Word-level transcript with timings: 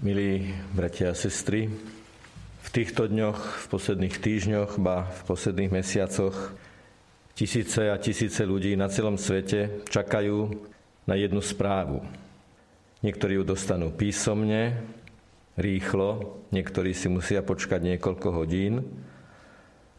Milí 0.00 0.48
bratia 0.72 1.12
a 1.12 1.18
sestry, 1.18 1.68
v 2.64 2.68
týchto 2.72 3.04
dňoch, 3.04 3.36
v 3.36 3.66
posledných 3.68 4.16
týždňoch, 4.16 4.80
ba 4.80 5.04
v 5.12 5.20
posledných 5.28 5.68
mesiacoch 5.68 6.56
tisíce 7.36 7.84
a 7.84 8.00
tisíce 8.00 8.40
ľudí 8.48 8.80
na 8.80 8.88
celom 8.88 9.20
svete 9.20 9.84
čakajú 9.92 10.56
na 11.04 11.20
jednu 11.20 11.44
správu. 11.44 12.00
Niektorí 13.04 13.36
ju 13.36 13.44
dostanú 13.44 13.92
písomne, 13.92 14.80
rýchlo, 15.60 16.40
niektorí 16.48 16.96
si 16.96 17.12
musia 17.12 17.44
počkať 17.44 17.84
niekoľko 17.84 18.28
hodín, 18.32 18.80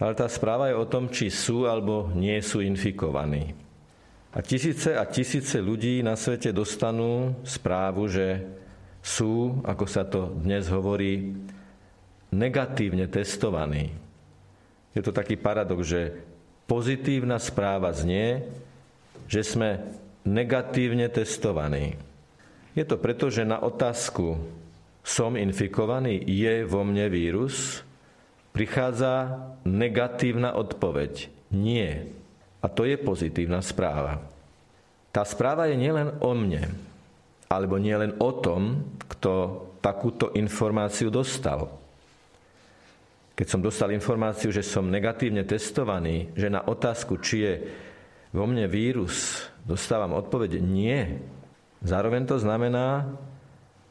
ale 0.02 0.18
tá 0.18 0.25
správa 0.25 0.73
je 0.73 0.81
o 0.81 0.89
tom, 0.89 1.13
či 1.13 1.29
sú 1.29 1.70
alebo 1.70 2.09
nie 2.18 2.41
sú 2.41 2.65
infikovaní. 2.65 3.54
A 4.33 4.41
tisíce 4.41 4.97
a 4.97 5.05
tisíce 5.05 5.61
ľudí 5.61 6.02
na 6.02 6.18
svete 6.18 6.49
dostanú 6.49 7.38
správu, 7.45 8.09
že 8.09 8.49
sú, 9.02 9.61
ako 9.65 9.86
sa 9.89 10.05
to 10.05 10.29
dnes 10.41 10.70
hovorí, 10.70 11.34
negatívne 12.31 13.09
testovaní. 13.09 13.91
Je 14.93 15.02
to 15.02 15.12
taký 15.12 15.35
paradox, 15.35 15.89
že 15.89 16.02
pozitívna 16.70 17.41
správa 17.41 17.91
znie, 17.91 18.45
že 19.26 19.43
sme 19.43 19.81
negatívne 20.23 21.09
testovaní. 21.09 21.98
Je 22.77 22.88
to 22.88 22.95
preto, 22.95 23.27
že 23.27 23.43
na 23.43 23.59
otázku 23.59 24.40
som 25.02 25.35
infikovaný, 25.35 26.21
je 26.23 26.63
vo 26.63 26.85
mne 26.85 27.09
vírus, 27.09 27.81
prichádza 28.54 29.41
negatívna 29.65 30.54
odpoveď. 30.55 31.27
Nie. 31.52 32.07
A 32.62 32.70
to 32.70 32.85
je 32.85 32.95
pozitívna 32.95 33.59
správa. 33.65 34.21
Tá 35.12 35.26
správa 35.27 35.68
je 35.68 35.76
nielen 35.76 36.15
o 36.23 36.31
mne, 36.31 36.71
alebo 37.52 37.76
nie 37.76 37.91
len 37.91 38.16
o 38.23 38.32
tom, 38.32 38.88
kto 39.12 39.60
takúto 39.84 40.32
informáciu 40.40 41.12
dostal. 41.12 41.68
Keď 43.36 43.48
som 43.50 43.60
dostal 43.60 43.91
informáciu, 43.91 44.55
že 44.55 44.63
som 44.63 44.88
negatívne 44.88 45.43
testovaný, 45.43 46.32
že 46.32 46.48
na 46.48 46.63
otázku, 46.63 47.20
či 47.20 47.35
je 47.43 47.54
vo 48.32 48.48
mne 48.48 48.71
vírus, 48.71 49.43
dostávam 49.68 50.16
odpoveď 50.16 50.63
nie. 50.63 51.20
Zároveň 51.84 52.24
to 52.24 52.40
znamená, 52.40 53.12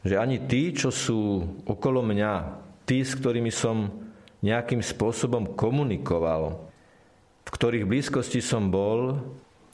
že 0.00 0.16
ani 0.16 0.40
tí, 0.40 0.72
čo 0.72 0.88
sú 0.88 1.44
okolo 1.68 2.00
mňa, 2.00 2.32
tí, 2.88 3.04
s 3.04 3.12
ktorými 3.12 3.52
som 3.52 3.92
nejakým 4.40 4.80
spôsobom 4.80 5.52
komunikoval, 5.52 6.64
v 7.44 7.48
ktorých 7.52 7.84
blízkosti 7.84 8.40
som 8.40 8.72
bol, 8.72 9.20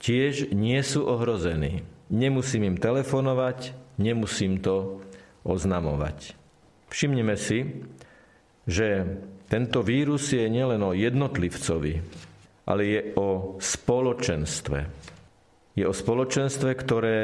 tiež 0.03 0.51
nie 0.51 0.81
sú 0.83 1.07
ohrození. 1.07 1.87
Nemusím 2.07 2.75
im 2.75 2.77
telefonovať, 2.79 3.75
nemusím 3.99 4.63
to 4.63 5.03
oznamovať. 5.43 6.37
Všimnime 6.87 7.35
si, 7.35 7.83
že 8.63 9.03
tento 9.47 9.83
vírus 9.83 10.27
je 10.31 10.43
nielen 10.47 10.79
o 10.83 10.95
jednotlivcovi, 10.95 11.93
ale 12.67 12.81
je 12.83 13.01
o 13.15 13.59
spoločenstve. 13.59 14.79
Je 15.75 15.83
o 15.87 15.93
spoločenstve, 15.95 16.71
ktoré 16.75 17.19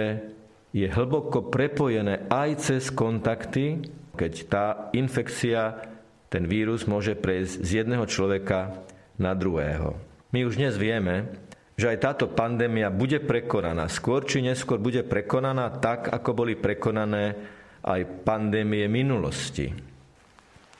je 0.71 0.87
hlboko 0.87 1.47
prepojené 1.47 2.27
aj 2.31 2.49
cez 2.63 2.83
kontakty, 2.89 3.83
keď 4.15 4.33
tá 4.47 4.65
infekcia, 4.95 5.83
ten 6.31 6.49
vírus 6.49 6.89
môže 6.89 7.13
prejsť 7.13 7.53
z 7.61 7.69
jedného 7.83 8.05
človeka 8.09 8.83
na 9.21 9.37
druhého. 9.37 9.93
My 10.33 10.49
už 10.49 10.57
dnes 10.57 10.73
vieme, 10.81 11.29
že 11.73 11.89
aj 11.89 11.97
táto 11.99 12.25
pandémia 12.29 12.93
bude 12.93 13.17
prekonaná. 13.21 13.89
Skôr 13.89 14.25
či 14.29 14.45
neskôr 14.45 14.77
bude 14.77 15.01
prekonaná 15.01 15.73
tak, 15.81 16.13
ako 16.13 16.45
boli 16.45 16.53
prekonané 16.53 17.33
aj 17.81 18.23
pandémie 18.23 18.85
minulosti. 18.85 19.73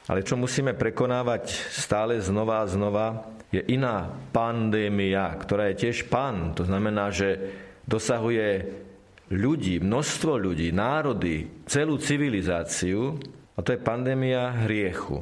Ale 0.06 0.22
čo 0.22 0.36
musíme 0.36 0.76
prekonávať 0.76 1.50
stále 1.72 2.20
znova 2.20 2.62
a 2.62 2.70
znova, 2.70 3.08
je 3.50 3.64
iná 3.72 4.12
pandémia, 4.36 5.32
ktorá 5.40 5.72
je 5.72 5.88
tiež 5.88 6.12
pan. 6.12 6.52
To 6.58 6.68
znamená, 6.68 7.10
že 7.10 7.40
dosahuje 7.88 8.68
ľudí, 9.32 9.80
množstvo 9.80 10.36
ľudí, 10.36 10.70
národy, 10.76 11.64
celú 11.66 11.98
civilizáciu, 11.98 13.16
a 13.54 13.60
to 13.62 13.74
je 13.74 13.86
pandémia 13.86 14.66
hriechu. 14.66 15.22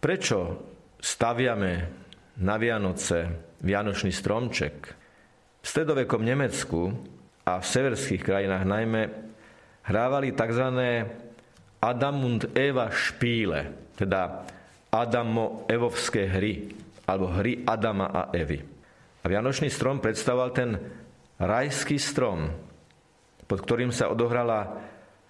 Prečo 0.00 0.38
staviame 0.96 1.72
na 2.40 2.56
Vianoce 2.56 3.45
Vianočný 3.62 4.12
stromček. 4.12 4.76
V 5.60 5.66
stredovekom 5.66 6.22
Nemecku 6.22 6.92
a 7.46 7.58
v 7.58 7.66
severských 7.66 8.22
krajinách 8.22 8.64
najmä 8.66 9.02
hrávali 9.86 10.34
tzv. 10.34 10.66
Adam 11.80 12.16
und 12.24 12.42
Eva 12.56 12.90
špíle, 12.90 13.92
teda 13.94 14.42
Adamo-evovské 14.90 16.26
hry, 16.30 16.72
alebo 17.06 17.30
hry 17.30 17.62
Adama 17.62 18.10
a 18.10 18.22
Evy. 18.34 18.58
A 19.22 19.24
Vianočný 19.28 19.70
strom 19.70 20.02
predstavoval 20.02 20.50
ten 20.54 20.70
rajský 21.36 22.00
strom, 22.00 22.50
pod 23.46 23.58
ktorým 23.62 23.94
sa 23.94 24.10
odohrala 24.10 24.82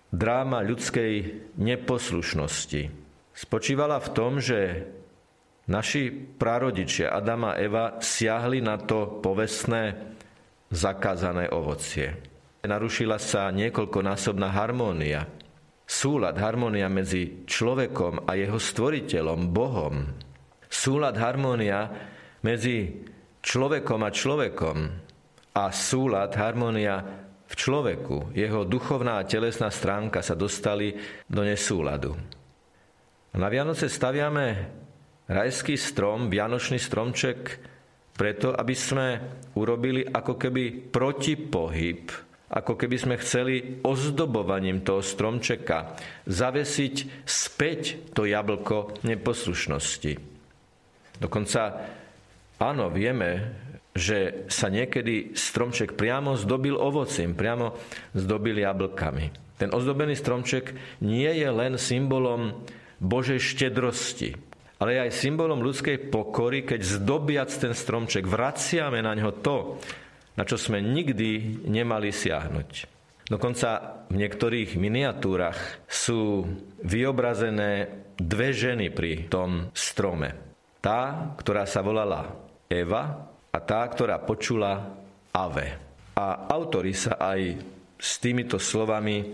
dráma 0.09 0.63
ľudskej 0.65 1.13
neposlušnosti. 1.61 2.83
Spočívala 3.37 4.01
v 4.01 4.09
tom, 4.17 4.41
že 4.41 4.89
Naši 5.67 6.15
prarodičia 6.15 7.11
Adama 7.11 7.55
a 7.55 7.59
Eva 7.59 7.99
siahli 7.99 8.63
na 8.63 8.79
to 8.79 9.19
povestné 9.19 10.15
zakázané 10.71 11.51
ovocie. 11.51 12.15
Narušila 12.63 13.19
sa 13.19 13.51
niekoľkonásobná 13.51 14.51
harmónia. 14.55 15.27
Súlad, 15.87 16.39
harmónia 16.39 16.91
medzi 16.91 17.47
človekom 17.47 18.27
a 18.27 18.35
jeho 18.35 18.59
stvoriteľom, 18.59 19.55
Bohom. 19.55 20.07
Súlad, 20.67 21.15
harmónia 21.19 21.91
medzi 22.43 23.07
človekom 23.43 24.03
a 24.03 24.11
človekom. 24.11 24.79
A 25.55 25.65
súlad, 25.71 26.35
harmónia 26.35 27.03
v 27.47 27.55
človeku, 27.55 28.35
jeho 28.35 28.67
duchovná 28.67 29.23
a 29.23 29.27
telesná 29.27 29.71
stránka 29.71 30.23
sa 30.23 30.35
dostali 30.35 30.95
do 31.31 31.47
nesúladu. 31.47 32.19
Na 33.35 33.47
Vianoce 33.47 33.87
staviame 33.87 34.86
rajský 35.27 35.75
strom, 35.75 36.31
vianočný 36.31 36.79
stromček, 36.79 37.59
preto, 38.17 38.57
aby 38.57 38.73
sme 38.73 39.07
urobili 39.61 40.01
ako 40.01 40.41
keby 40.41 40.89
protipohyb, 40.89 42.09
ako 42.49 42.73
keby 42.79 42.97
sme 42.97 43.21
chceli 43.21 43.85
ozdobovaním 43.85 44.81
toho 44.81 45.05
stromčeka 45.05 45.99
zavesiť 46.25 47.27
späť 47.29 48.15
to 48.17 48.25
jablko 48.25 49.03
neposlušnosti. 49.05 50.17
Dokonca, 51.21 51.61
áno, 52.57 52.89
vieme, 52.89 53.53
že 53.97 54.49
sa 54.53 54.69
niekedy 54.69 55.37
stromček 55.37 55.97
priamo 55.97 56.37
zdobil 56.37 56.77
ovocím, 56.77 57.33
priamo 57.33 57.77
zdobil 58.13 58.61
jablkami. 58.61 59.33
Ten 59.57 59.73
ozdobený 59.73 60.17
stromček 60.17 60.77
nie 61.01 61.33
je 61.33 61.49
len 61.49 61.81
symbolom 61.81 62.61
Božej 63.01 63.41
štedrosti, 63.41 64.37
ale 64.77 64.91
je 64.93 65.05
aj 65.09 65.13
symbolom 65.17 65.65
ľudskej 65.65 66.13
pokory, 66.13 66.69
keď 66.69 66.81
zdobiac 67.01 67.49
ten 67.49 67.73
stromček 67.73 68.29
vraciame 68.29 69.01
na 69.01 69.17
ňo 69.17 69.31
to, 69.41 69.81
na 70.37 70.45
čo 70.45 70.61
sme 70.61 70.85
nikdy 70.85 71.65
nemali 71.65 72.13
siahnuť. 72.13 72.71
Dokonca 73.27 73.69
v 74.07 74.23
niektorých 74.23 74.79
miniatúrach 74.79 75.83
sú 75.91 76.47
vyobrazené 76.85 78.05
dve 78.15 78.55
ženy 78.55 78.95
pri 78.95 79.27
tom 79.27 79.75
strome. 79.75 80.37
Tá, 80.79 81.35
ktorá 81.35 81.67
sa 81.67 81.83
volala 81.83 82.31
Eva 82.71 83.27
a 83.51 83.59
tá, 83.59 83.83
ktorá 83.91 84.23
počula 84.23 84.95
Ave. 85.35 85.69
A 86.15 86.47
autori 86.47 86.95
sa 86.95 87.19
aj 87.19 87.59
s 87.99 88.23
týmito 88.23 88.63
slovami 88.63 89.25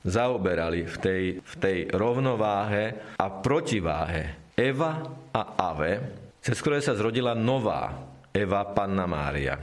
zaoberali 0.00 0.88
v 0.88 0.96
tej, 0.96 1.24
v 1.44 1.54
tej 1.60 1.78
rovnováhe 1.92 3.16
a 3.20 3.26
protiváhe 3.28 4.43
Eva 4.54 5.02
a 5.34 5.42
Ave, 5.58 5.92
cez 6.38 6.54
ktoré 6.62 6.78
sa 6.78 6.94
zrodila 6.94 7.34
nová 7.34 7.90
Eva 8.30 8.62
Panna 8.70 9.02
Mária. 9.10 9.58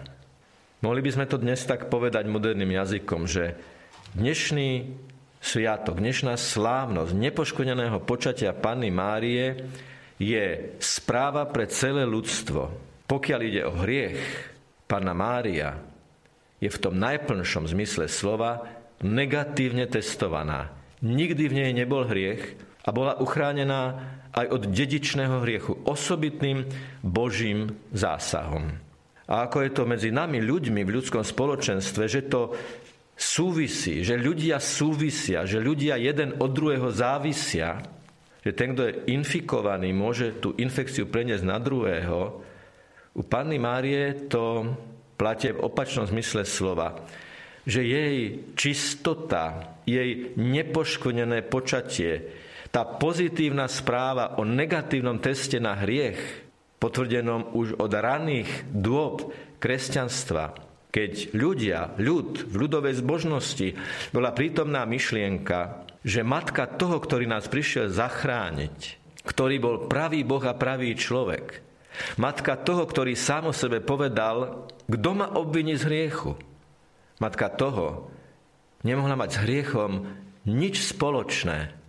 Mohli 0.84 1.00
by 1.00 1.12
sme 1.16 1.26
to 1.32 1.40
dnes 1.40 1.64
tak 1.64 1.88
povedať 1.88 2.28
moderným 2.28 2.76
jazykom, 2.76 3.24
že 3.24 3.56
dnešný 4.20 4.92
sviatok, 5.40 6.04
dnešná 6.04 6.36
slávnosť 6.36 7.16
nepoškodeného 7.16 8.04
počatia 8.04 8.52
Panny 8.52 8.92
Márie 8.92 9.64
je 10.20 10.76
správa 10.84 11.48
pre 11.48 11.72
celé 11.72 12.04
ľudstvo. 12.04 12.68
Pokiaľ 13.08 13.40
ide 13.48 13.64
o 13.64 13.72
hriech, 13.72 14.20
Panna 14.92 15.16
Mária 15.16 15.80
je 16.60 16.68
v 16.68 16.82
tom 16.84 17.00
najplnšom 17.00 17.64
zmysle 17.72 18.12
slova 18.12 18.68
negatívne 19.00 19.88
testovaná. 19.88 20.76
Nikdy 21.00 21.44
v 21.48 21.58
nej 21.64 21.72
nebol 21.72 22.04
hriech 22.06 22.71
a 22.82 22.90
bola 22.90 23.18
uchránená 23.22 23.98
aj 24.34 24.48
od 24.50 24.64
dedičného 24.72 25.44
hriechu, 25.46 25.78
osobitným 25.86 26.66
Božím 27.06 27.78
zásahom. 27.94 28.74
A 29.30 29.48
ako 29.48 29.58
je 29.64 29.72
to 29.72 29.84
medzi 29.88 30.10
nami 30.10 30.42
ľuďmi 30.44 30.82
v 30.84 30.94
ľudskom 31.00 31.24
spoločenstve, 31.24 32.04
že 32.10 32.28
to 32.28 32.52
súvisí, 33.16 34.02
že 34.02 34.18
ľudia 34.18 34.58
súvisia, 34.58 35.46
že 35.46 35.62
ľudia 35.62 35.96
jeden 36.02 36.42
od 36.42 36.52
druhého 36.52 36.90
závisia, 36.90 37.80
že 38.42 38.52
ten, 38.58 38.74
kto 38.74 38.82
je 38.90 38.98
infikovaný, 39.14 39.94
môže 39.94 40.42
tú 40.42 40.58
infekciu 40.58 41.06
preniesť 41.06 41.46
na 41.46 41.62
druhého, 41.62 42.42
u 43.12 43.22
Panny 43.28 43.62
Márie 43.62 44.26
to 44.32 44.74
platí 45.20 45.54
v 45.54 45.62
opačnom 45.62 46.08
zmysle 46.08 46.48
slova 46.48 46.98
že 47.66 47.86
jej 47.86 48.18
čistota, 48.58 49.78
jej 49.86 50.34
nepoškvrnené 50.34 51.46
počatie, 51.46 52.26
tá 52.72 52.88
pozitívna 52.88 53.68
správa 53.68 54.40
o 54.40 54.48
negatívnom 54.48 55.20
teste 55.20 55.60
na 55.60 55.76
hriech, 55.76 56.48
potvrdenom 56.80 57.54
už 57.54 57.78
od 57.78 57.92
raných 57.92 58.66
dôb 58.72 59.30
kresťanstva, 59.62 60.58
keď 60.90 61.36
ľudia, 61.36 61.94
ľud 62.00 62.50
v 62.50 62.56
ľudovej 62.66 63.00
zbožnosti 63.00 63.78
bola 64.12 64.34
prítomná 64.34 64.84
myšlienka, 64.88 65.88
že 66.02 66.26
matka 66.26 66.66
toho, 66.66 66.98
ktorý 66.98 67.30
nás 67.30 67.46
prišiel 67.46 67.94
zachrániť, 67.94 68.98
ktorý 69.22 69.56
bol 69.62 69.76
pravý 69.86 70.26
Boh 70.26 70.42
a 70.42 70.58
pravý 70.58 70.98
človek, 70.98 71.62
matka 72.18 72.58
toho, 72.58 72.88
ktorý 72.88 73.14
sám 73.14 73.52
o 73.52 73.54
sebe 73.54 73.84
povedal, 73.84 74.66
kto 74.90 75.10
ma 75.14 75.28
obviní 75.38 75.78
z 75.78 75.86
hriechu, 75.86 76.34
matka 77.22 77.48
toho 77.54 78.10
nemohla 78.82 79.14
mať 79.14 79.30
s 79.38 79.42
hriechom 79.46 79.92
nič 80.50 80.82
spoločné. 80.82 81.81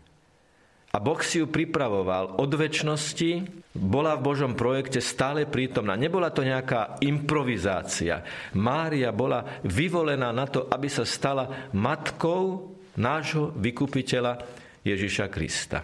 A 0.93 1.01
Boh 1.01 1.25
si 1.25 1.41
ju 1.41 1.49
pripravoval 1.49 2.37
od 2.37 2.53
väčšnosti, 2.53 3.49
bola 3.73 4.13
v 4.21 4.25
Božom 4.29 4.53
projekte 4.53 5.01
stále 5.01 5.49
prítomná. 5.49 5.97
Nebola 5.97 6.29
to 6.29 6.45
nejaká 6.45 7.01
improvizácia. 7.01 8.21
Mária 8.61 9.09
bola 9.09 9.65
vyvolená 9.65 10.29
na 10.37 10.45
to, 10.45 10.69
aby 10.69 10.93
sa 10.93 11.09
stala 11.09 11.73
matkou 11.73 12.77
nášho 13.01 13.57
vykupiteľa 13.57 14.45
Ježiša 14.85 15.33
Krista. 15.33 15.81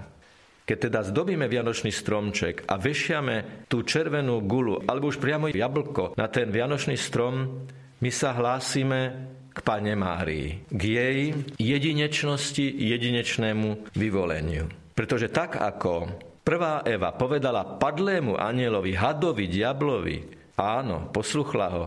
Keď 0.69 0.77
teda 0.77 1.01
zdobíme 1.01 1.49
vianočný 1.49 1.89
stromček 1.89 2.69
a 2.69 2.77
vešiame 2.77 3.65
tú 3.73 3.89
červenú 3.89 4.45
gulu 4.45 4.85
alebo 4.85 5.09
už 5.09 5.17
priamo 5.17 5.49
jablko 5.49 6.13
na 6.21 6.29
ten 6.29 6.53
vianočný 6.53 7.01
strom, 7.01 7.65
my 8.05 8.11
sa 8.13 8.37
hlásime 8.37 9.01
k 9.49 9.59
Pane 9.65 9.97
Márii, 9.97 10.69
k 10.69 10.83
jej 10.85 11.21
jedinečnosti, 11.57 12.69
jedinečnému 12.69 13.97
vyvoleniu. 13.97 14.69
Pretože 14.99 15.31
tak 15.31 15.55
ako 15.55 16.11
prvá 16.43 16.83
Eva 16.83 17.15
povedala 17.15 17.79
padlému 17.79 18.35
anielovi, 18.35 18.99
hadovi, 18.99 19.47
diablovi, 19.47 20.27
áno, 20.59 21.07
posluchla 21.15 21.69
ho, 21.71 21.85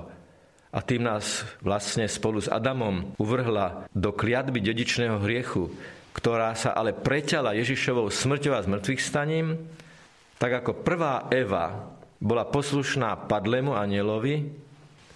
a 0.71 0.79
tým 0.79 1.03
nás 1.03 1.43
vlastne 1.59 2.07
spolu 2.07 2.39
s 2.39 2.47
Adamom 2.47 3.11
uvrhla 3.19 3.91
do 3.91 4.15
kliatby 4.15 4.63
dedičného 4.63 5.19
hriechu, 5.19 5.67
ktorá 6.15 6.55
sa 6.55 6.71
ale 6.71 6.95
preťala 6.95 7.51
Ježišovou 7.59 8.07
smrťou 8.07 8.55
a 8.55 8.63
zmrtvých 8.63 9.03
staním, 9.03 9.59
tak 10.39 10.63
ako 10.63 10.79
prvá 10.79 11.27
Eva 11.27 11.91
bola 12.23 12.47
poslušná 12.47 13.27
padlému 13.27 13.75
anielovi, 13.75 14.47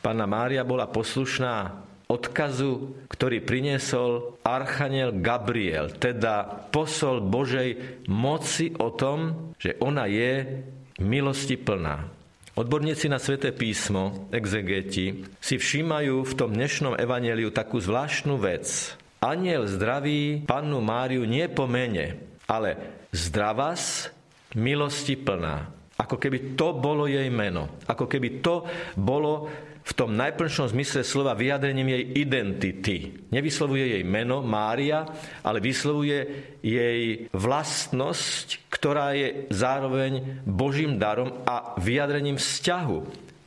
Pána 0.06 0.30
Mária 0.30 0.62
bola 0.62 0.86
poslušná 0.86 1.82
odkazu, 2.06 3.06
ktorý 3.10 3.42
priniesol 3.42 4.38
archaniel 4.46 5.16
Gabriel, 5.16 5.90
teda 5.94 6.66
posol 6.70 7.26
Božej 7.26 8.02
moci 8.10 8.74
o 8.78 8.94
tom, 8.94 9.52
že 9.58 9.78
ona 9.82 10.06
je 10.06 10.62
milosti 11.02 11.58
plná. 11.58 12.12
Odborníci 12.56 13.12
na 13.12 13.20
sväté 13.20 13.52
písmo, 13.52 14.32
exegeti, 14.32 15.28
si 15.44 15.56
všímajú 15.60 16.24
v 16.24 16.34
tom 16.40 16.56
dnešnom 16.56 16.96
evaneliu 16.96 17.52
takú 17.52 17.84
zvláštnu 17.84 18.40
vec. 18.40 18.96
Aniel 19.20 19.68
zdraví 19.68 20.48
pannu 20.48 20.80
Máriu 20.80 21.28
nie 21.28 21.52
po 21.52 21.68
mene, 21.68 22.16
ale 22.48 22.80
zdravás 23.12 24.08
milosti 24.56 25.20
plná. 25.20 25.68
Ako 26.00 26.16
keby 26.16 26.56
to 26.56 26.72
bolo 26.76 27.12
jej 27.12 27.28
meno. 27.28 27.76
Ako 27.92 28.08
keby 28.08 28.40
to 28.40 28.64
bolo 28.96 29.52
tom 29.96 30.12
najplnšom 30.20 30.76
zmysle 30.76 31.08
slova 31.08 31.32
vyjadrením 31.32 31.88
jej 31.96 32.04
identity. 32.20 32.96
Nevyslovuje 33.32 33.96
jej 33.96 34.04
meno 34.04 34.44
Mária, 34.44 35.08
ale 35.40 35.64
vyslovuje 35.64 36.20
jej 36.60 37.32
vlastnosť, 37.32 38.68
ktorá 38.68 39.16
je 39.16 39.48
zároveň 39.56 40.44
Božím 40.44 41.00
darom 41.00 41.48
a 41.48 41.80
vyjadrením 41.80 42.36
vzťahu 42.36 42.98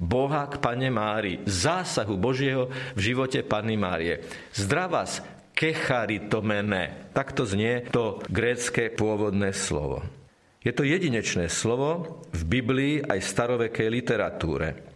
Boha 0.01 0.49
k 0.49 0.57
Pane 0.57 0.89
Mári, 0.89 1.45
zásahu 1.45 2.17
Božieho 2.17 2.73
v 2.97 3.01
živote 3.13 3.45
Panny 3.45 3.77
Márie. 3.77 4.25
Zdravás 4.57 5.21
kecharitomene. 5.53 7.13
Takto 7.13 7.45
znie 7.45 7.93
to 7.93 8.25
grécké 8.31 8.89
pôvodné 8.89 9.53
slovo. 9.53 10.01
Je 10.65 10.73
to 10.73 10.87
jedinečné 10.87 11.51
slovo 11.53 12.23
v 12.31 12.43
Biblii 12.47 12.95
aj 13.05 13.21
starovekej 13.21 13.89
literatúre 13.91 14.88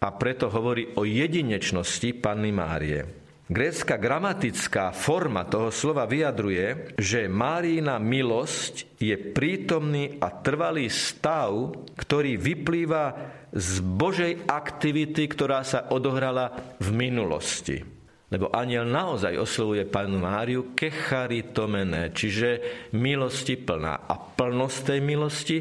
a 0.00 0.08
preto 0.14 0.52
hovorí 0.52 0.92
o 0.96 1.08
jedinečnosti 1.08 2.12
Panny 2.20 2.52
Márie. 2.52 3.26
Grécka 3.46 3.94
gramatická 3.94 4.90
forma 4.90 5.46
toho 5.46 5.70
slova 5.70 6.02
vyjadruje, 6.02 6.98
že 6.98 7.30
Márína 7.30 8.02
milosť 8.02 8.98
je 8.98 9.14
prítomný 9.14 10.18
a 10.18 10.34
trvalý 10.34 10.90
stav, 10.90 11.54
ktorý 11.94 12.34
vyplýva 12.42 13.04
z 13.54 13.70
Božej 13.86 14.50
aktivity, 14.50 15.30
ktorá 15.30 15.62
sa 15.62 15.86
odohrala 15.94 16.74
v 16.82 16.88
minulosti. 16.90 17.86
Lebo 18.26 18.50
aniel 18.50 18.90
naozaj 18.90 19.38
oslovuje 19.38 19.86
pánu 19.86 20.18
Máriu 20.18 20.74
kecharitomene, 20.74 22.10
čiže 22.10 22.58
milosti 22.90 23.54
plná. 23.54 24.10
A 24.10 24.18
plnosť 24.18 24.78
tej 24.82 25.00
milosti, 25.00 25.56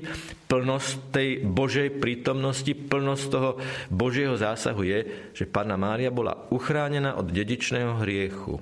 plnosť 0.50 0.90
tej 1.14 1.30
Božej 1.46 2.02
prítomnosti, 2.02 2.74
plnosť 2.74 3.26
toho 3.30 3.62
Božieho 3.94 4.34
zásahu 4.34 4.82
je, 4.82 5.00
že 5.38 5.46
pána 5.46 5.78
Mária 5.78 6.10
bola 6.10 6.50
uchránená 6.50 7.22
od 7.22 7.30
dedičného 7.30 8.02
hriechu. 8.02 8.58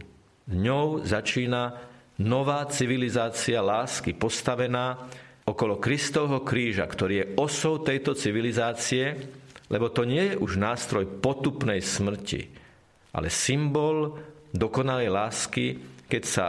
Ňou 0.52 1.08
začína 1.08 1.80
nová 2.20 2.68
civilizácia 2.68 3.64
lásky, 3.64 4.12
postavená 4.12 5.00
okolo 5.48 5.80
Kristovho 5.80 6.44
kríža, 6.44 6.84
ktorý 6.92 7.14
je 7.24 7.30
osou 7.40 7.80
tejto 7.80 8.20
civilizácie, 8.20 9.16
lebo 9.72 9.88
to 9.88 10.04
nie 10.04 10.36
je 10.36 10.40
už 10.44 10.60
nástroj 10.60 11.08
potupnej 11.24 11.80
smrti, 11.80 12.63
ale 13.14 13.30
symbol 13.30 14.18
dokonalej 14.50 15.10
lásky, 15.14 15.66
keď 16.10 16.24
sa 16.26 16.48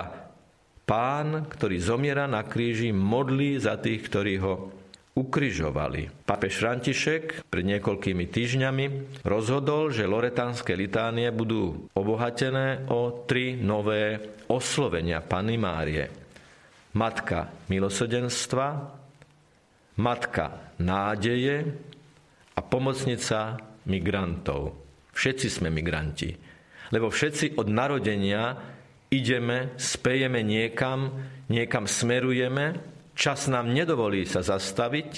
pán, 0.84 1.48
ktorý 1.48 1.76
zomiera 1.80 2.24
na 2.24 2.44
kríži, 2.44 2.92
modlí 2.92 3.60
za 3.60 3.80
tých, 3.80 4.04
ktorí 4.08 4.34
ho 4.40 4.72
ukrižovali. 5.14 6.26
Papež 6.26 6.58
František 6.58 7.46
pred 7.46 7.64
niekoľkými 7.64 8.26
týždňami 8.26 8.84
rozhodol, 9.22 9.94
že 9.94 10.10
loretánske 10.10 10.74
litánie 10.74 11.30
budú 11.30 11.86
obohatené 11.94 12.90
o 12.90 13.22
tri 13.22 13.54
nové 13.54 14.18
oslovenia 14.50 15.22
Pany 15.22 15.54
Márie. 15.54 16.10
Matka 16.98 17.50
milosedenstva, 17.70 18.66
Matka 19.94 20.74
nádeje 20.82 21.62
a 22.58 22.60
pomocnica 22.66 23.54
migrantov. 23.86 24.74
Všetci 25.14 25.46
sme 25.46 25.70
migranti. 25.70 26.53
Lebo 26.92 27.08
všetci 27.08 27.56
od 27.56 27.68
narodenia 27.70 28.58
ideme, 29.08 29.72
spejeme 29.78 30.42
niekam, 30.42 31.14
niekam 31.48 31.86
smerujeme, 31.86 32.80
čas 33.14 33.46
nám 33.46 33.70
nedovolí 33.70 34.26
sa 34.26 34.42
zastaviť, 34.42 35.10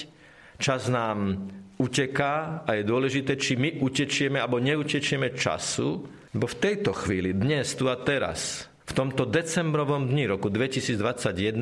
čas 0.61 0.87
nám 0.87 1.49
uteká 1.77 2.65
a 2.65 2.77
je 2.77 2.83
dôležité, 2.85 3.37
či 3.37 3.57
my 3.57 3.81
utečieme 3.81 4.41
alebo 4.41 4.61
neutečieme 4.61 5.33
času, 5.33 6.05
lebo 6.33 6.45
v 6.45 6.59
tejto 6.61 6.91
chvíli, 6.93 7.33
dnes, 7.33 7.73
tu 7.77 7.89
a 7.89 7.97
teraz, 7.97 8.69
v 8.87 8.91
tomto 8.95 9.27
decembrovom 9.27 10.07
dni 10.07 10.31
roku 10.31 10.47
2021 10.47 11.57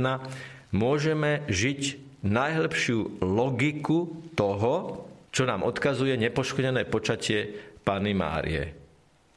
môžeme 0.76 1.48
žiť 1.48 1.82
najlepšiu 2.26 3.22
logiku 3.22 4.14
toho, 4.34 5.06
čo 5.30 5.44
nám 5.44 5.68
odkazuje 5.68 6.16
nepoškodené 6.16 6.88
počatie 6.88 7.54
Pany 7.84 8.16
Márie. 8.16 8.85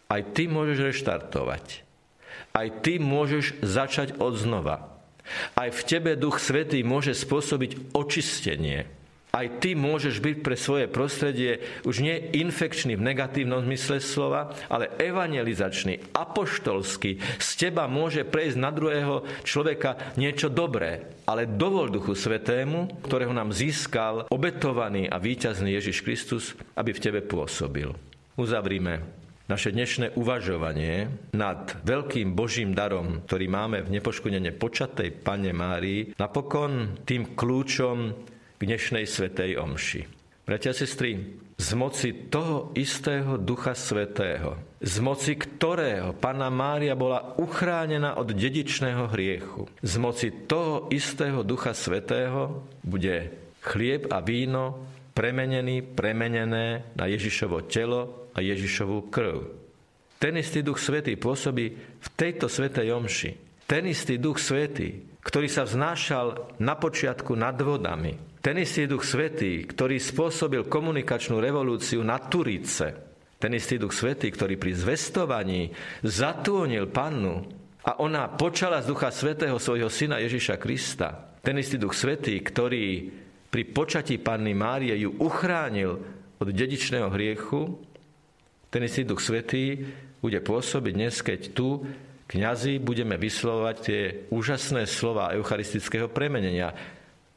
Aj 0.08 0.24
ty 0.24 0.48
môžeš 0.48 0.78
reštartovať. 0.88 1.84
Aj 2.56 2.68
ty 2.80 2.96
môžeš 2.96 3.60
začať 3.60 4.16
od 4.16 4.40
znova. 4.40 4.96
Aj 5.52 5.68
v 5.68 5.80
tebe 5.84 6.16
Duch 6.16 6.40
Svetý 6.40 6.80
môže 6.80 7.12
spôsobiť 7.12 7.92
očistenie. 7.92 8.88
Aj 9.28 9.44
ty 9.60 9.76
môžeš 9.76 10.24
byť 10.24 10.36
pre 10.40 10.56
svoje 10.56 10.88
prostredie 10.88 11.60
už 11.84 12.00
nie 12.00 12.16
infekčný 12.40 12.96
v 12.96 13.04
negatívnom 13.04 13.60
zmysle 13.68 14.00
slova, 14.00 14.56
ale 14.72 14.88
evangelizačný, 14.96 16.16
apoštolský. 16.16 17.20
Z 17.36 17.68
teba 17.68 17.84
môže 17.84 18.24
prejsť 18.24 18.56
na 18.56 18.72
druhého 18.72 19.28
človeka 19.44 20.16
niečo 20.16 20.48
dobré. 20.48 21.04
Ale 21.28 21.44
dovol 21.44 21.92
Duchu 21.92 22.16
Svetému, 22.16 23.04
ktorého 23.04 23.36
nám 23.36 23.52
získal 23.52 24.24
obetovaný 24.32 25.04
a 25.04 25.20
víťazný 25.20 25.76
Ježiš 25.76 26.00
Kristus, 26.00 26.56
aby 26.72 26.96
v 26.96 27.02
tebe 27.04 27.20
pôsobil. 27.20 27.92
Uzavrime 28.40 29.18
naše 29.48 29.72
dnešné 29.72 30.12
uvažovanie 30.20 31.08
nad 31.32 31.72
veľkým 31.80 32.36
Božím 32.36 32.76
darom, 32.76 33.24
ktorý 33.24 33.48
máme 33.48 33.80
v 33.80 33.96
nepoškodene 33.96 34.52
počatej 34.52 35.24
Pane 35.24 35.56
Márii, 35.56 36.12
napokon 36.20 37.00
tým 37.08 37.32
kľúčom 37.32 37.96
k 38.54 38.60
dnešnej 38.60 39.08
Svetej 39.08 39.56
Omši. 39.56 40.00
Bratia 40.44 40.72
a 40.72 40.76
sestry, 40.76 41.40
z 41.56 41.70
moci 41.74 42.28
toho 42.28 42.76
istého 42.76 43.40
Ducha 43.40 43.72
Svetého, 43.72 44.60
z 44.84 44.96
moci 45.00 45.32
ktorého 45.34 46.12
Pana 46.12 46.52
Mária 46.52 46.92
bola 46.92 47.36
uchránená 47.40 48.20
od 48.20 48.28
dedičného 48.28 49.08
hriechu, 49.10 49.64
z 49.80 49.94
moci 49.96 50.28
toho 50.44 50.92
istého 50.92 51.40
Ducha 51.40 51.72
Svetého 51.72 52.68
bude 52.84 53.32
chlieb 53.64 54.12
a 54.12 54.20
víno 54.20 54.84
premenený, 55.16 55.82
premenené 55.82 56.84
na 56.94 57.04
Ježišovo 57.10 57.66
telo 57.66 58.27
a 58.38 58.40
Ježišovú 58.40 59.10
krv. 59.10 59.50
Ten 60.22 60.38
istý 60.38 60.62
Duch 60.62 60.78
Svetý 60.78 61.18
pôsobí 61.18 61.66
v 61.74 62.08
tejto 62.14 62.46
Svetej 62.46 62.94
Omši. 62.94 63.30
Ten 63.66 63.90
istý 63.90 64.18
Duch 64.18 64.38
Svetý, 64.38 65.18
ktorý 65.22 65.50
sa 65.50 65.66
vznášal 65.66 66.58
na 66.62 66.78
počiatku 66.78 67.34
nad 67.34 67.58
vodami. 67.58 68.14
Ten 68.38 68.62
istý 68.62 68.86
Duch 68.86 69.02
Svetý, 69.02 69.66
ktorý 69.66 69.98
spôsobil 69.98 70.66
komunikačnú 70.70 71.42
revolúciu 71.42 72.00
na 72.06 72.22
Turice. 72.22 72.94
Ten 73.38 73.54
istý 73.54 73.78
Duch 73.78 73.94
Svetý, 73.94 74.30
ktorý 74.30 74.58
pri 74.58 74.74
zvestovaní 74.74 75.70
zatúnil 76.02 76.90
pannu 76.90 77.46
a 77.86 78.02
ona 78.02 78.26
počala 78.30 78.82
z 78.82 78.90
Ducha 78.90 79.14
Svetého 79.14 79.58
svojho 79.58 79.86
syna 79.86 80.18
Ježiša 80.18 80.58
Krista. 80.58 81.38
Ten 81.42 81.62
istý 81.62 81.78
Duch 81.78 81.94
Svetý, 81.94 82.42
ktorý 82.42 83.10
pri 83.48 83.62
počatí 83.70 84.18
Panny 84.18 84.52
Márie 84.52 84.92
ju 84.98 85.14
uchránil 85.22 86.02
od 86.38 86.48
dedičného 86.50 87.08
hriechu, 87.14 87.80
ten 88.68 88.84
istý 88.84 89.04
Duch 89.08 89.24
Svetý 89.24 89.80
bude 90.20 90.38
pôsobiť 90.44 90.92
dnes, 90.92 91.14
keď 91.24 91.40
tu 91.56 91.86
kňazi 92.28 92.76
budeme 92.82 93.16
vyslovať 93.16 93.76
tie 93.80 94.02
úžasné 94.28 94.84
slova 94.84 95.32
eucharistického 95.32 96.12
premenenia. 96.12 96.76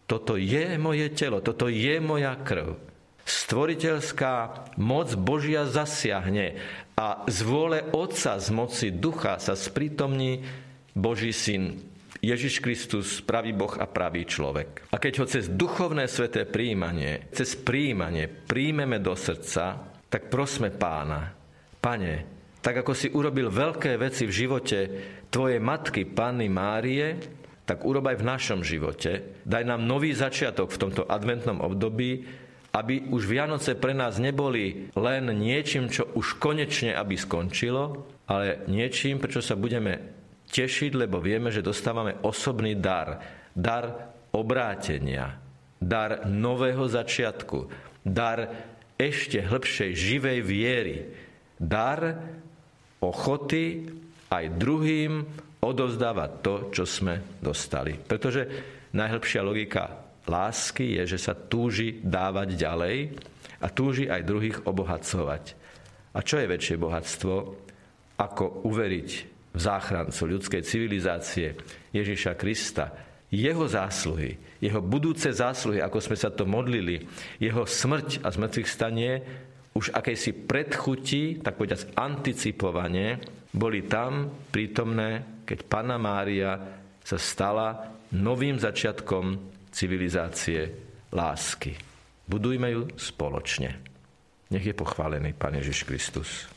Toto 0.04 0.36
je 0.36 0.76
moje 0.76 1.08
telo, 1.16 1.40
toto 1.40 1.72
je 1.72 1.96
moja 2.04 2.36
krv. 2.36 2.76
Stvoriteľská 3.24 4.68
moc 4.82 5.14
Božia 5.16 5.64
zasiahne 5.64 6.60
a 7.00 7.24
z 7.32 7.40
vôle 7.48 7.80
Otca, 7.96 8.36
z 8.36 8.50
moci 8.52 8.88
Ducha 8.92 9.40
sa 9.40 9.56
sprítomní 9.56 10.44
Boží 10.92 11.32
syn 11.32 11.80
Ježiš 12.22 12.62
Kristus, 12.62 13.18
pravý 13.26 13.56
Boh 13.56 13.74
a 13.82 13.90
pravý 13.90 14.30
človek. 14.30 14.94
A 14.94 15.02
keď 15.02 15.14
ho 15.24 15.26
cez 15.26 15.50
duchovné 15.50 16.06
sveté 16.06 16.46
príjmanie, 16.46 17.26
cez 17.34 17.58
príjmanie 17.58 18.30
príjmeme 18.30 19.02
do 19.02 19.18
srdca, 19.18 19.91
tak 20.12 20.28
prosme 20.28 20.68
pána, 20.76 21.32
pane, 21.80 22.28
tak 22.60 22.84
ako 22.84 22.92
si 22.94 23.08
urobil 23.10 23.48
veľké 23.48 23.96
veci 23.96 24.28
v 24.28 24.38
živote 24.46 24.80
tvojej 25.32 25.58
matky, 25.64 26.04
Panny 26.04 26.52
Márie, 26.52 27.18
tak 27.64 27.88
urob 27.88 28.04
aj 28.12 28.20
v 28.20 28.28
našom 28.28 28.60
živote. 28.62 29.42
Daj 29.48 29.64
nám 29.64 29.88
nový 29.88 30.12
začiatok 30.12 30.76
v 30.76 30.82
tomto 30.84 31.08
adventnom 31.08 31.64
období, 31.64 32.28
aby 32.76 33.08
už 33.12 33.28
Vianoce 33.28 33.80
pre 33.80 33.96
nás 33.96 34.20
neboli 34.20 34.92
len 34.96 35.32
niečím, 35.32 35.88
čo 35.88 36.12
už 36.12 36.40
konečne 36.40 36.92
aby 36.92 37.16
skončilo, 37.16 38.08
ale 38.28 38.68
niečím, 38.68 39.20
prečo 39.20 39.40
sa 39.40 39.56
budeme 39.56 40.00
tešiť, 40.52 40.92
lebo 40.96 41.24
vieme, 41.24 41.52
že 41.52 41.64
dostávame 41.64 42.20
osobný 42.24 42.76
dar. 42.76 43.24
Dar 43.52 44.12
obrátenia, 44.32 45.36
dar 45.76 46.24
nového 46.28 46.88
začiatku, 46.88 47.68
dar 48.04 48.71
ešte 49.02 49.42
hĺbšej 49.42 49.92
živej 49.98 50.40
viery, 50.46 50.98
dar 51.58 52.22
ochoty 53.02 53.90
aj 54.30 54.46
druhým 54.58 55.26
odozdávať 55.62 56.32
to, 56.42 56.56
čo 56.74 56.84
sme 56.86 57.42
dostali. 57.42 57.98
Pretože 57.98 58.48
najhlbšia 58.94 59.42
logika 59.42 59.84
lásky 60.30 61.02
je, 61.02 61.18
že 61.18 61.20
sa 61.22 61.34
túži 61.34 62.02
dávať 62.02 62.58
ďalej 62.58 62.98
a 63.62 63.68
túži 63.70 64.06
aj 64.10 64.22
druhých 64.26 64.58
obohacovať. 64.66 65.44
A 66.12 66.20
čo 66.22 66.42
je 66.42 66.50
väčšie 66.50 66.76
bohatstvo, 66.78 67.36
ako 68.22 68.66
uveriť 68.70 69.10
v 69.52 69.60
záchrancu 69.60 70.22
ľudskej 70.38 70.62
civilizácie 70.64 71.58
Ježiša 71.92 72.34
Krista, 72.38 73.11
jeho 73.32 73.64
zásluhy, 73.64 74.36
jeho 74.60 74.84
budúce 74.84 75.32
zásluhy, 75.32 75.80
ako 75.80 76.04
sme 76.04 76.18
sa 76.20 76.30
to 76.30 76.44
modlili, 76.44 77.08
jeho 77.40 77.64
smrť 77.64 78.22
a 78.22 78.28
zmrtvých 78.28 78.70
stanie, 78.70 79.12
už 79.72 79.96
akejsi 79.96 80.36
predchutí, 80.46 81.40
tak 81.40 81.56
povedať 81.56 81.96
anticipovanie, 81.96 83.24
boli 83.56 83.88
tam 83.88 84.28
prítomné, 84.52 85.44
keď 85.48 85.60
Pana 85.64 85.96
Mária 85.96 86.60
sa 87.00 87.16
stala 87.16 87.96
novým 88.12 88.60
začiatkom 88.60 89.40
civilizácie 89.72 90.68
lásky. 91.16 91.76
Budujme 92.28 92.68
ju 92.72 92.82
spoločne. 93.00 93.80
Nech 94.52 94.68
je 94.68 94.76
pochválený 94.76 95.32
Pán 95.36 95.56
Ježiš 95.56 95.88
Kristus. 95.88 96.48